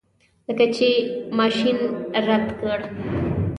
[0.47, 0.87] لکه چې
[1.37, 1.77] ماشین
[2.27, 2.79] رد کړ.